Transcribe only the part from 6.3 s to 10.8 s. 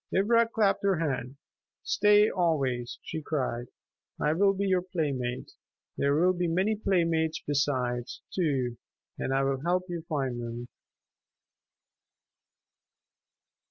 be many playmates besides, too, and I will help you find them."